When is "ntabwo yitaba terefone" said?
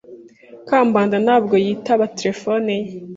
1.25-2.71